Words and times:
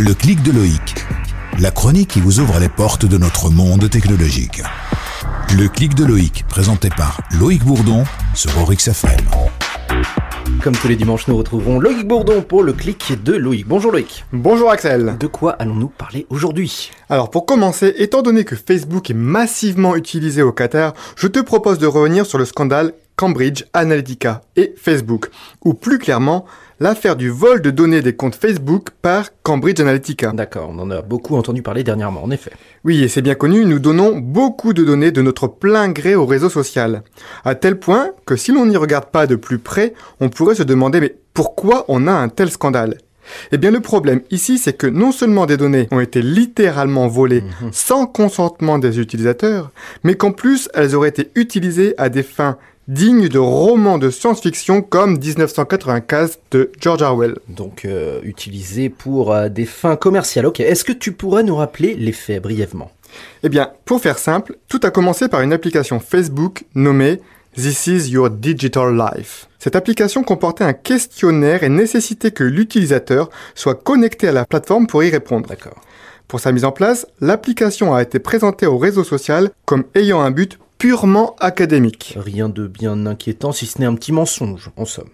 Le 0.00 0.14
clic 0.14 0.44
de 0.44 0.52
Loïc. 0.52 0.94
La 1.58 1.72
chronique 1.72 2.10
qui 2.10 2.20
vous 2.20 2.38
ouvre 2.38 2.60
les 2.60 2.68
portes 2.68 3.04
de 3.04 3.18
notre 3.18 3.50
monde 3.50 3.90
technologique. 3.90 4.62
Le 5.56 5.66
clic 5.66 5.96
de 5.96 6.04
Loïc, 6.04 6.44
présenté 6.48 6.88
par 6.88 7.20
Loïc 7.36 7.64
Bourdon 7.64 8.04
sur 8.32 8.56
Orix 8.58 8.86
FM. 8.86 9.18
Comme 10.62 10.76
tous 10.76 10.86
les 10.86 10.94
dimanches, 10.94 11.26
nous 11.26 11.36
retrouvons 11.36 11.80
Loïc 11.80 12.06
Bourdon 12.06 12.42
pour 12.42 12.62
le 12.62 12.74
clic 12.74 13.20
de 13.24 13.32
Loïc. 13.32 13.66
Bonjour 13.66 13.90
Loïc. 13.90 14.24
Bonjour 14.32 14.70
Axel. 14.70 15.16
De 15.18 15.26
quoi 15.26 15.56
allons-nous 15.58 15.88
parler 15.88 16.26
aujourd'hui? 16.30 16.92
Alors 17.10 17.28
pour 17.28 17.44
commencer, 17.44 17.92
étant 17.96 18.22
donné 18.22 18.44
que 18.44 18.54
Facebook 18.54 19.10
est 19.10 19.14
massivement 19.14 19.96
utilisé 19.96 20.42
au 20.42 20.52
Qatar, 20.52 20.94
je 21.16 21.26
te 21.26 21.40
propose 21.40 21.80
de 21.80 21.88
revenir 21.88 22.24
sur 22.24 22.38
le 22.38 22.44
scandale 22.44 22.92
Cambridge 23.18 23.64
Analytica 23.72 24.42
et 24.54 24.72
Facebook, 24.76 25.28
ou 25.64 25.74
plus 25.74 25.98
clairement 25.98 26.46
l'affaire 26.78 27.16
du 27.16 27.30
vol 27.30 27.60
de 27.60 27.72
données 27.72 28.00
des 28.00 28.14
comptes 28.14 28.36
Facebook 28.36 28.90
par 29.02 29.30
Cambridge 29.42 29.80
Analytica. 29.80 30.30
D'accord, 30.30 30.70
on 30.72 30.78
en 30.78 30.88
a 30.92 31.02
beaucoup 31.02 31.34
entendu 31.34 31.60
parler 31.60 31.82
dernièrement, 31.82 32.22
en 32.22 32.30
effet. 32.30 32.52
Oui, 32.84 33.02
et 33.02 33.08
c'est 33.08 33.20
bien 33.20 33.34
connu, 33.34 33.64
nous 33.64 33.80
donnons 33.80 34.16
beaucoup 34.16 34.72
de 34.72 34.84
données 34.84 35.10
de 35.10 35.20
notre 35.20 35.48
plein 35.48 35.88
gré 35.88 36.14
au 36.14 36.26
réseau 36.26 36.48
social. 36.48 37.02
À 37.44 37.56
tel 37.56 37.80
point 37.80 38.10
que 38.24 38.36
si 38.36 38.52
l'on 38.52 38.66
n'y 38.66 38.76
regarde 38.76 39.06
pas 39.06 39.26
de 39.26 39.34
plus 39.34 39.58
près, 39.58 39.94
on 40.20 40.28
pourrait 40.28 40.54
se 40.54 40.62
demander 40.62 41.00
mais 41.00 41.16
pourquoi 41.34 41.86
on 41.88 42.06
a 42.06 42.12
un 42.12 42.28
tel 42.28 42.52
scandale? 42.52 42.98
Eh 43.50 43.58
bien 43.58 43.72
le 43.72 43.80
problème 43.80 44.20
ici, 44.30 44.58
c'est 44.58 44.74
que 44.74 44.86
non 44.86 45.10
seulement 45.10 45.44
des 45.44 45.56
données 45.56 45.88
ont 45.90 46.00
été 46.00 46.22
littéralement 46.22 47.08
volées 47.08 47.42
mhm. 47.42 47.70
sans 47.72 48.06
consentement 48.06 48.78
des 48.78 49.00
utilisateurs, 49.00 49.72
mais 50.04 50.14
qu'en 50.14 50.30
plus 50.30 50.68
elles 50.72 50.94
auraient 50.94 51.08
été 51.08 51.30
utilisées 51.34 51.94
à 51.98 52.10
des 52.10 52.22
fins 52.22 52.58
digne 52.88 53.28
de 53.28 53.38
romans 53.38 53.98
de 53.98 54.08
science-fiction 54.08 54.80
comme 54.80 55.18
1995 55.18 56.38
de 56.50 56.72
George 56.80 57.02
Orwell. 57.02 57.36
Donc 57.48 57.84
euh, 57.84 58.20
utilisé 58.22 58.88
pour 58.88 59.32
euh, 59.32 59.50
des 59.50 59.66
fins 59.66 59.96
commerciales. 59.96 60.46
Ok, 60.46 60.60
est-ce 60.60 60.84
que 60.84 60.92
tu 60.92 61.12
pourrais 61.12 61.42
nous 61.42 61.56
rappeler 61.56 61.94
les 61.94 62.12
faits 62.12 62.42
brièvement? 62.42 62.90
Eh 63.42 63.50
bien, 63.50 63.70
pour 63.84 64.00
faire 64.00 64.18
simple, 64.18 64.56
tout 64.68 64.80
a 64.82 64.90
commencé 64.90 65.28
par 65.28 65.42
une 65.42 65.52
application 65.52 66.00
Facebook 66.00 66.64
nommée 66.74 67.20
This 67.54 67.86
is 67.88 68.10
your 68.10 68.30
digital 68.30 68.94
life. 68.94 69.48
Cette 69.58 69.74
application 69.74 70.22
comportait 70.22 70.64
un 70.64 70.74
questionnaire 70.74 71.64
et 71.64 71.68
nécessitait 71.68 72.30
que 72.30 72.44
l'utilisateur 72.44 73.30
soit 73.54 73.74
connecté 73.74 74.28
à 74.28 74.32
la 74.32 74.44
plateforme 74.44 74.86
pour 74.86 75.02
y 75.02 75.10
répondre. 75.10 75.48
D'accord. 75.48 75.80
Pour 76.28 76.40
sa 76.40 76.52
mise 76.52 76.64
en 76.64 76.72
place, 76.72 77.06
l'application 77.20 77.94
a 77.94 78.02
été 78.02 78.18
présentée 78.18 78.66
au 78.66 78.78
réseau 78.78 79.02
social 79.02 79.50
comme 79.64 79.84
ayant 79.94 80.20
un 80.20 80.30
but 80.30 80.58
purement 80.78 81.34
académique. 81.40 82.14
Rien 82.16 82.48
de 82.48 82.66
bien 82.66 83.06
inquiétant 83.06 83.52
si 83.52 83.66
ce 83.66 83.80
n'est 83.80 83.86
un 83.86 83.94
petit 83.94 84.12
mensonge, 84.12 84.70
en 84.76 84.84
somme. 84.84 85.08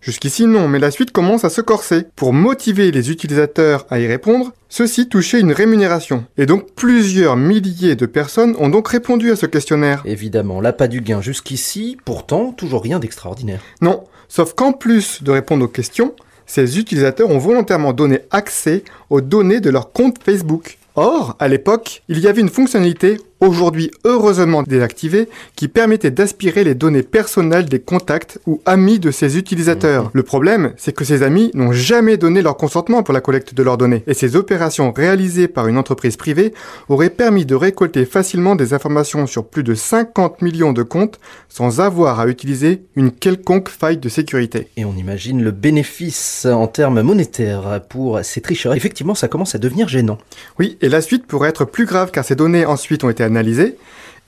Jusqu'ici 0.00 0.46
non, 0.46 0.66
mais 0.66 0.80
la 0.80 0.90
suite 0.90 1.12
commence 1.12 1.44
à 1.44 1.50
se 1.50 1.60
corser. 1.60 2.06
Pour 2.16 2.32
motiver 2.32 2.90
les 2.90 3.12
utilisateurs 3.12 3.86
à 3.88 4.00
y 4.00 4.06
répondre, 4.08 4.52
ceux-ci 4.68 5.08
touchaient 5.08 5.38
une 5.38 5.52
rémunération. 5.52 6.24
Et 6.36 6.46
donc 6.46 6.72
plusieurs 6.74 7.36
milliers 7.36 7.94
de 7.94 8.06
personnes 8.06 8.56
ont 8.58 8.68
donc 8.68 8.88
répondu 8.88 9.30
à 9.30 9.36
ce 9.36 9.46
questionnaire. 9.46 10.02
Évidemment, 10.04 10.60
là 10.60 10.72
pas 10.72 10.88
du 10.88 11.02
gain 11.02 11.20
jusqu'ici, 11.20 11.98
pourtant 12.04 12.50
toujours 12.50 12.82
rien 12.82 12.98
d'extraordinaire. 12.98 13.60
Non, 13.80 14.02
sauf 14.28 14.54
qu'en 14.54 14.72
plus 14.72 15.22
de 15.22 15.30
répondre 15.30 15.64
aux 15.64 15.68
questions, 15.68 16.16
ces 16.46 16.80
utilisateurs 16.80 17.30
ont 17.30 17.38
volontairement 17.38 17.92
donné 17.92 18.20
accès 18.32 18.82
aux 19.08 19.20
données 19.20 19.60
de 19.60 19.70
leur 19.70 19.92
compte 19.92 20.16
Facebook. 20.20 20.78
Or, 20.96 21.36
à 21.38 21.48
l'époque, 21.48 22.02
il 22.08 22.18
y 22.18 22.26
avait 22.26 22.42
une 22.42 22.50
fonctionnalité 22.50 23.18
aujourd'hui 23.42 23.90
heureusement 24.04 24.62
désactivé, 24.62 25.28
qui 25.56 25.66
permettait 25.66 26.12
d'aspirer 26.12 26.62
les 26.62 26.76
données 26.76 27.02
personnelles 27.02 27.66
des 27.66 27.80
contacts 27.80 28.38
ou 28.46 28.60
amis 28.66 29.00
de 29.00 29.10
ses 29.10 29.36
utilisateurs. 29.36 30.04
Mhm. 30.04 30.10
Le 30.14 30.22
problème, 30.22 30.72
c'est 30.76 30.92
que 30.92 31.04
ces 31.04 31.22
amis 31.22 31.50
n'ont 31.52 31.72
jamais 31.72 32.16
donné 32.16 32.40
leur 32.40 32.56
consentement 32.56 33.02
pour 33.02 33.12
la 33.12 33.20
collecte 33.20 33.52
de 33.52 33.62
leurs 33.62 33.76
données, 33.76 34.04
et 34.06 34.14
ces 34.14 34.36
opérations 34.36 34.92
réalisées 34.92 35.48
par 35.48 35.66
une 35.66 35.76
entreprise 35.76 36.16
privée 36.16 36.54
auraient 36.88 37.10
permis 37.10 37.44
de 37.44 37.56
récolter 37.56 38.04
facilement 38.04 38.54
des 38.54 38.74
informations 38.74 39.26
sur 39.26 39.44
plus 39.44 39.64
de 39.64 39.74
50 39.74 40.40
millions 40.40 40.72
de 40.72 40.84
comptes 40.84 41.18
sans 41.48 41.80
avoir 41.80 42.20
à 42.20 42.28
utiliser 42.28 42.82
une 42.94 43.10
quelconque 43.10 43.68
faille 43.68 43.96
de 43.96 44.08
sécurité. 44.08 44.68
Et 44.76 44.84
on 44.84 44.94
imagine 44.94 45.42
le 45.42 45.50
bénéfice 45.50 46.46
en 46.46 46.68
termes 46.68 47.02
monétaires 47.02 47.80
pour 47.88 48.20
ces 48.22 48.40
tricheurs. 48.40 48.74
Effectivement, 48.74 49.16
ça 49.16 49.26
commence 49.26 49.56
à 49.56 49.58
devenir 49.58 49.88
gênant. 49.88 50.18
Oui, 50.60 50.78
et 50.80 50.88
la 50.88 51.00
suite 51.00 51.26
pourrait 51.26 51.48
être 51.48 51.64
plus 51.64 51.86
grave 51.86 52.10
car 52.12 52.24
ces 52.24 52.36
données 52.36 52.64
ensuite 52.64 53.02
ont 53.02 53.10
été 53.10 53.24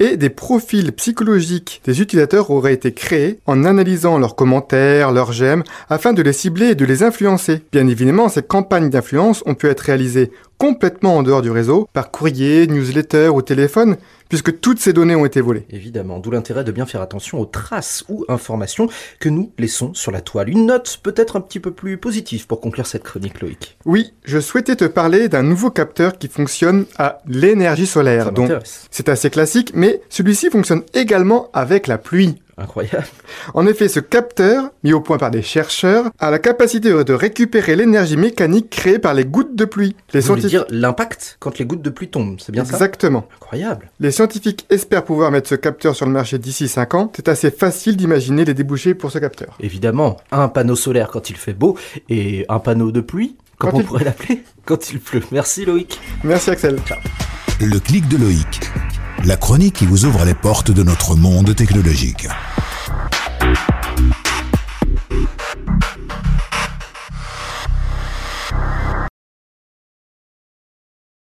et 0.00 0.16
des 0.16 0.30
profils 0.30 0.92
psychologiques 0.92 1.80
des 1.84 2.00
utilisateurs 2.00 2.50
auraient 2.50 2.74
été 2.74 2.92
créés 2.92 3.38
en 3.46 3.64
analysant 3.64 4.18
leurs 4.18 4.34
commentaires, 4.34 5.12
leurs 5.12 5.32
j'aime, 5.32 5.62
afin 5.88 6.12
de 6.12 6.22
les 6.22 6.32
cibler 6.32 6.70
et 6.70 6.74
de 6.74 6.84
les 6.84 7.02
influencer. 7.02 7.62
Bien 7.72 7.86
évidemment, 7.86 8.28
ces 8.28 8.42
campagnes 8.42 8.90
d'influence 8.90 9.42
ont 9.46 9.54
pu 9.54 9.68
être 9.68 9.80
réalisées 9.80 10.32
complètement 10.58 11.16
en 11.16 11.22
dehors 11.22 11.42
du 11.42 11.50
réseau, 11.50 11.88
par 11.92 12.10
courrier, 12.10 12.66
newsletter 12.66 13.28
ou 13.28 13.42
téléphone, 13.42 13.96
puisque 14.28 14.60
toutes 14.60 14.80
ces 14.80 14.92
données 14.92 15.14
ont 15.14 15.24
été 15.24 15.40
volées. 15.40 15.66
Évidemment, 15.70 16.18
d'où 16.18 16.30
l'intérêt 16.30 16.64
de 16.64 16.72
bien 16.72 16.86
faire 16.86 17.00
attention 17.00 17.38
aux 17.38 17.46
traces 17.46 18.04
ou 18.08 18.24
informations 18.28 18.88
que 19.20 19.28
nous 19.28 19.52
laissons 19.58 19.94
sur 19.94 20.10
la 20.10 20.20
toile. 20.20 20.48
Une 20.48 20.66
note 20.66 20.98
peut-être 21.02 21.36
un 21.36 21.40
petit 21.40 21.60
peu 21.60 21.70
plus 21.70 21.98
positive 21.98 22.46
pour 22.46 22.60
conclure 22.60 22.86
cette 22.86 23.02
chronique, 23.02 23.40
Loïc. 23.40 23.76
Oui, 23.84 24.12
je 24.24 24.38
souhaitais 24.38 24.76
te 24.76 24.84
parler 24.84 25.28
d'un 25.28 25.42
nouveau 25.42 25.70
capteur 25.70 26.18
qui 26.18 26.28
fonctionne 26.28 26.86
à 26.98 27.18
l'énergie 27.26 27.86
solaire. 27.86 28.32
Donc, 28.32 28.50
c'est 28.90 29.08
assez 29.08 29.30
classique, 29.30 29.72
mais 29.74 30.00
celui-ci 30.08 30.50
fonctionne 30.50 30.82
également 30.94 31.50
avec 31.52 31.86
la 31.86 31.98
pluie. 31.98 32.36
Incroyable. 32.56 33.06
En 33.54 33.66
effet, 33.66 33.88
ce 33.88 34.00
capteur, 34.00 34.70
mis 34.84 34.92
au 34.92 35.00
point 35.00 35.18
par 35.18 35.30
des 35.30 35.42
chercheurs, 35.42 36.10
a 36.18 36.30
la 36.30 36.38
capacité 36.38 36.90
de 36.90 37.12
récupérer 37.12 37.74
l'énergie 37.76 38.16
mécanique 38.16 38.70
créée 38.70 38.98
par 38.98 39.14
les 39.14 39.24
gouttes 39.24 39.56
de 39.56 39.64
pluie. 39.64 39.96
Les 40.12 40.20
Vous 40.20 40.26
scientifiques... 40.26 40.50
dire 40.50 40.64
l'impact 40.70 41.36
quand 41.40 41.58
les 41.58 41.64
gouttes 41.64 41.82
de 41.82 41.90
pluie 41.90 42.08
tombent, 42.08 42.38
c'est 42.40 42.52
bien 42.52 42.64
ça? 42.64 42.72
Exactement. 42.72 43.26
Incroyable. 43.36 43.90
Les 44.00 44.10
scientifiques 44.10 44.66
espèrent 44.70 45.04
pouvoir 45.04 45.30
mettre 45.30 45.48
ce 45.48 45.54
capteur 45.54 45.96
sur 45.96 46.06
le 46.06 46.12
marché 46.12 46.38
d'ici 46.38 46.68
5 46.68 46.94
ans. 46.94 47.12
C'est 47.14 47.28
assez 47.28 47.50
facile 47.50 47.96
d'imaginer 47.96 48.44
les 48.44 48.54
débouchés 48.54 48.94
pour 48.94 49.10
ce 49.10 49.18
capteur. 49.18 49.56
Évidemment, 49.60 50.18
un 50.30 50.48
panneau 50.48 50.76
solaire 50.76 51.08
quand 51.10 51.30
il 51.30 51.36
fait 51.36 51.54
beau 51.54 51.76
et 52.08 52.46
un 52.48 52.58
panneau 52.60 52.92
de 52.92 53.00
pluie, 53.00 53.36
comment 53.58 53.78
on 53.78 53.82
pourrait 53.82 54.04
l'appeler 54.04 54.42
Quand 54.64 54.90
il 54.90 55.00
pleut. 55.00 55.22
Merci 55.32 55.64
Loïc. 55.64 56.00
Merci 56.22 56.50
Axel. 56.50 56.78
Ciao. 56.86 56.98
Le 57.60 57.78
clic 57.78 58.08
de 58.08 58.16
Loïc 58.16 58.63
la 59.26 59.36
chronique 59.36 59.76
qui 59.76 59.86
vous 59.86 60.04
ouvre 60.04 60.24
les 60.24 60.34
portes 60.34 60.70
de 60.70 60.82
notre 60.82 61.16
monde 61.16 61.54
technologique. 61.54 62.28